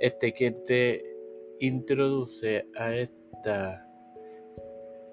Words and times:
este 0.00 0.32
quien 0.32 0.64
te 0.66 1.02
introduce 1.60 2.66
a 2.76 2.94
esta 2.94 3.82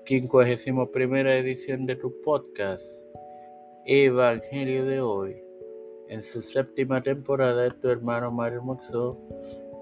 51 0.06 0.92
primera 0.92 1.38
edición 1.38 1.86
de 1.86 1.96
tu 1.96 2.14
podcast 2.22 2.86
Evangelio 3.86 4.86
de 4.86 5.00
hoy 5.00 5.42
en 6.10 6.22
su 6.22 6.42
séptima 6.42 7.02
temporada 7.02 7.70
tu 7.80 7.90
hermano 7.90 8.32
Mario 8.32 8.64
Moxó 8.64 9.18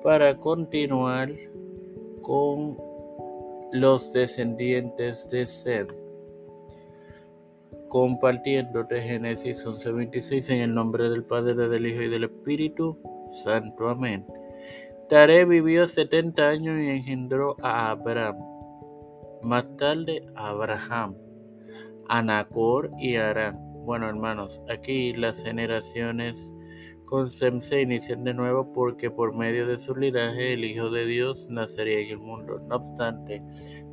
para 0.04 0.37
continuar 0.37 1.33
con 2.21 2.77
los 3.71 4.13
descendientes 4.13 5.27
de 5.29 5.45
Seth 5.45 5.91
compartiéndote 7.91 9.02
Génesis 9.02 9.65
11:26 9.65 10.49
en 10.49 10.61
el 10.61 10.74
nombre 10.74 11.10
del 11.10 11.24
Padre, 11.24 11.55
del 11.68 11.88
Hijo 11.88 12.04
y 12.04 12.10
del 12.10 12.24
Espíritu 12.25 12.97
Santo. 13.43 13.89
Amén. 13.89 14.25
Tare 15.11 15.43
vivió 15.43 15.88
70 15.88 16.42
años 16.42 16.79
y 16.79 16.88
engendró 16.88 17.57
a 17.61 17.92
Abraham. 17.92 18.38
Más 19.43 19.65
tarde 19.75 20.25
Abraham, 20.36 21.18
Anacor 22.07 22.89
y 22.97 23.18
Arán. 23.18 23.60
Bueno 23.83 24.07
hermanos, 24.07 24.61
aquí 24.69 25.14
las 25.14 25.43
generaciones 25.43 26.54
con 27.04 27.29
Sem 27.29 27.60
se 27.60 27.82
inician 27.82 28.24
de 28.24 28.33
nuevo 28.33 28.71
porque 28.71 29.11
por 29.11 29.36
medio 29.36 29.68
de 29.68 29.78
su 29.78 29.93
linaje 29.97 30.54
el 30.54 30.64
Hijo 30.64 30.89
de 30.89 31.05
Dios 31.05 31.46
nacería 31.50 32.00
en 32.00 32.11
el 32.11 32.19
mundo. 32.19 32.61
No 32.69 32.78
obstante, 32.78 33.44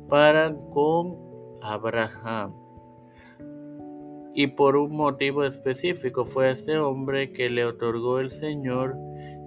paran 0.07 0.57
con 0.69 1.17
Abraham 1.61 2.53
y 4.33 4.47
por 4.47 4.77
un 4.77 4.95
motivo 4.95 5.43
específico 5.43 6.23
fue 6.23 6.51
este 6.51 6.77
hombre 6.77 7.33
que 7.33 7.49
le 7.49 7.65
otorgó 7.65 8.21
el 8.21 8.29
Señor 8.29 8.95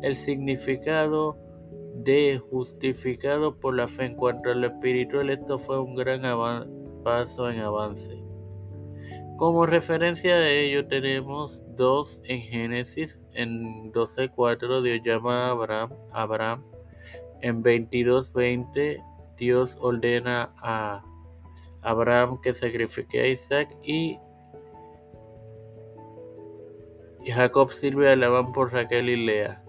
el 0.03 0.15
significado 0.15 1.42
de 2.05 2.39
justificado 2.51 3.59
por 3.59 3.75
la 3.75 3.89
fe. 3.89 4.07
En 4.07 4.17
cuanto 4.17 4.51
al 4.51 4.65
espiritual 4.65 5.31
esto 5.31 5.59
fue 5.59 5.81
un 5.81 5.95
gran 5.95 6.23
paso 7.03 7.51
en 7.51 7.61
avance. 7.61 8.23
Como 9.37 9.67
referencia 9.67 10.35
a 10.35 10.49
ello 10.49 10.87
tenemos 10.87 11.65
dos 11.77 12.23
en 12.25 12.43
Génesis 12.43 13.21
en 13.33 13.93
12.4 13.93 14.83
Dios 14.83 15.01
llama 15.05 15.47
a 15.47 15.51
Abraham, 15.51 15.91
Abraham. 16.13 16.65
En 17.41 17.63
22.20 17.63 19.03
Dios 19.37 19.77
ordena 19.81 20.53
a 20.59 21.03
Abraham 21.81 22.41
que 22.41 22.55
sacrifique 22.55 23.21
a 23.21 23.27
Isaac 23.27 23.77
y 23.83 24.19
y 27.25 27.31
Jacob 27.31 27.71
sirve 27.71 28.11
a 28.11 28.17
Labán 28.17 28.53
por 28.53 28.73
Raquel 28.73 29.09
y 29.09 29.17
Lea. 29.17 29.62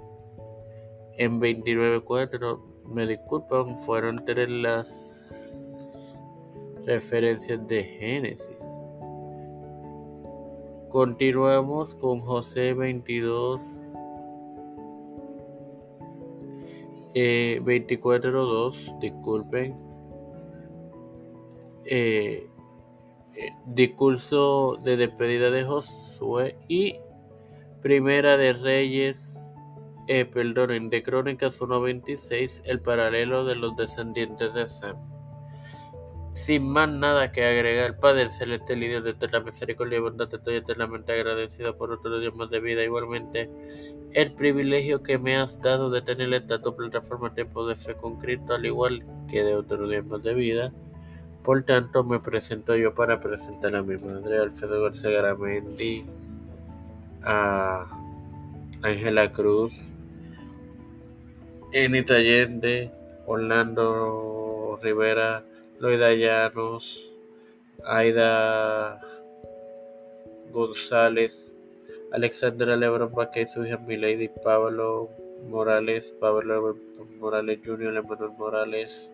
En 1.17 1.39
29.4, 1.39 2.59
me 2.86 3.06
disculpan, 3.06 3.78
fueron 3.78 4.23
tres 4.25 4.50
las 4.50 6.20
referencias 6.86 7.66
de 7.67 7.83
Génesis. 7.83 8.58
Continuamos 10.89 11.95
con 11.95 12.22
José 12.22 12.73
22, 12.73 13.61
eh, 17.16 17.59
24.2, 17.64 19.00
disculpen. 19.00 19.75
Eh, 21.86 22.48
eh, 23.36 23.50
discurso 23.66 24.77
de 24.83 24.98
despedida 24.98 25.50
de 25.50 25.64
Josué 25.64 26.55
y 26.67 26.95
Primera 27.81 28.38
de 28.38 28.53
Reyes, 28.53 29.33
eh, 30.07 30.25
perdonen, 30.25 30.89
de 30.89 31.03
Crónicas 31.03 31.61
1.26, 31.61 32.63
el 32.65 32.81
paralelo 32.81 33.45
de 33.45 33.55
los 33.55 33.75
descendientes 33.75 34.53
de 34.53 34.67
Sam. 34.67 34.97
Sin 36.33 36.67
más 36.67 36.89
nada 36.89 37.31
que 37.31 37.45
agregar, 37.45 37.99
Padre 37.99 38.31
Celeste, 38.31 38.75
líder 38.75 39.03
de 39.03 39.11
eterna 39.11 39.42
misericordia 39.42 39.99
y 39.99 40.02
bondad, 40.02 40.33
estoy 40.33 40.55
eternamente 40.55 41.13
agradecido 41.13 41.77
por 41.77 41.92
otro 41.92 42.19
día 42.19 42.31
más 42.31 42.49
de 42.49 42.59
vida. 42.59 42.83
Igualmente, 42.83 43.52
el 44.13 44.33
privilegio 44.33 45.03
que 45.03 45.19
me 45.19 45.37
has 45.37 45.61
dado 45.61 45.92
de 45.92 46.02
tener 46.02 46.33
esta 46.33 46.59
tu 46.59 46.75
plataforma 46.75 47.36
Tiempo 47.36 47.67
de 47.67 47.75
Fe 47.75 47.93
con 47.95 48.17
Cristo, 48.17 48.55
al 48.55 48.65
igual 48.65 49.05
que 49.30 49.43
de 49.43 49.55
otro 49.55 49.87
día 49.87 50.02
más 50.02 50.23
de 50.23 50.33
vida. 50.33 50.73
Por 51.43 51.63
tanto, 51.63 52.03
me 52.03 52.19
presento 52.19 52.75
yo 52.75 52.95
para 52.95 53.19
presentar 53.19 53.75
a 53.75 53.83
mi 53.83 53.97
madre, 53.97 54.39
Alfredo 54.39 54.81
García 54.81 55.11
Garamendi 55.11 56.03
a 57.25 57.86
Ángela 58.81 59.31
Cruz, 59.31 59.73
Enita 61.73 62.17
Allende, 62.17 62.92
Orlando 63.26 64.78
Rivera, 64.84 65.44
Loida 65.80 66.14
Llanos, 66.14 67.10
Aida 67.84 69.02
González, 70.52 71.52
Alexandra 72.11 72.76
Lebron 72.76 73.11
Vázquez, 73.11 73.54
su 73.54 73.66
hija 73.66 73.80
Milady, 73.80 74.30
Pablo 74.44 75.10
Morales, 75.48 76.16
Pablo 76.22 76.78
Morales 77.20 77.60
Jr., 77.66 77.98
Emanuel 77.98 78.32
Morales, 78.38 79.11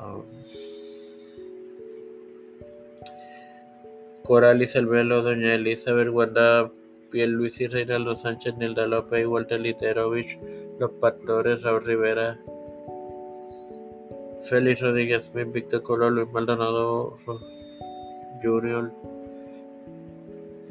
um, 0.00 0.24
Coralis 4.24 4.76
El 4.76 4.86
Velo, 4.86 5.20
Doña 5.22 5.54
Elizabeth 5.54 6.08
Wanda 6.08 6.70
y 7.12 7.66
Reinaldo 7.66 8.16
Sánchez, 8.16 8.56
Nilda 8.56 8.86
López 8.86 9.26
Walter 9.26 9.60
Literovich, 9.60 10.38
Los 10.78 10.90
Pastores, 10.92 11.62
Raúl 11.62 11.84
Rivera, 11.84 12.38
Félix 14.42 14.80
Rodríguez 14.80 15.32
Víctor 15.32 15.82
Colón, 15.82 16.16
Luis 16.16 16.28
Maldonado 16.32 17.16
Junior, 18.42 18.92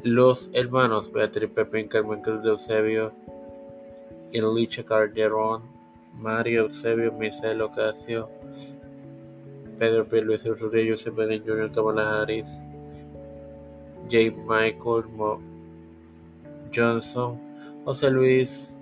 Los 0.02 0.50
Hermanos, 0.52 1.10
Beatriz 1.12 1.50
Pepín, 1.50 1.88
Carmen 1.88 2.22
Cruz 2.22 2.42
de 2.42 2.50
Eusebio, 2.50 3.12
Elicha 4.32 4.84
Calderón, 4.84 5.62
Mario 6.14 6.66
Eusebio, 6.66 7.12
Misael 7.12 7.62
Ocasio, 7.62 8.28
Pedro 9.78 10.06
P. 10.06 10.22
Luis 10.22 10.46
Urrutia, 10.46 10.90
Joseph 10.90 11.14
Biden 11.14 11.42
Jr., 11.44 11.70
Kamala 11.72 12.22
Harris, 12.22 12.48
J. 14.08 14.30
Michael 14.46 15.04
Mo 15.10 15.55
Johnson, 16.74 17.40
José 17.84 18.10
Luis 18.10 18.74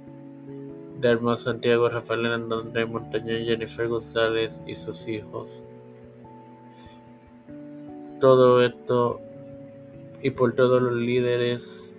Dermo 1.01 1.37
Santiago, 1.37 1.89
Rafael 1.89 2.25
Hernández 2.25 2.89
Montaña, 2.89 3.35
Jennifer 3.45 3.89
González 3.89 4.63
y 4.67 4.75
sus 4.75 5.07
hijos. 5.07 5.63
Todo 8.21 8.65
esto 8.65 9.21
y 10.23 10.31
por 10.31 10.55
todos 10.55 10.81
los 10.81 10.95
líderes 10.95 11.95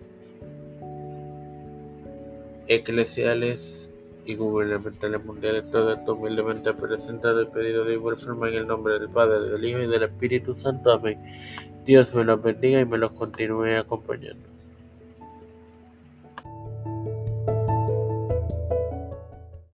eclesiales 2.68 3.94
y 4.26 4.34
gubernamentales 4.34 5.24
mundiales, 5.24 5.70
todo 5.70 5.94
esto 5.94 6.16
humildemente 6.16 6.74
presentado 6.74 7.44
y 7.44 7.46
pedido 7.46 7.86
de 7.86 7.94
igual 7.94 8.18
forma 8.18 8.48
en 8.50 8.56
el 8.56 8.68
nombre 8.68 8.98
del 8.98 9.10
Padre, 9.10 9.52
del 9.52 9.64
Hijo 9.64 9.80
y 9.82 9.88
del 9.88 10.02
Espíritu 10.02 10.56
Santo. 10.56 10.92
Amén. 10.92 11.24
Dios 11.86 12.16
me 12.16 12.24
los 12.24 12.42
bendiga 12.42 12.82
y 12.82 12.86
me 12.86 12.98
los 12.98 13.12
continúe 13.12 13.78
acompañando. 13.78 14.55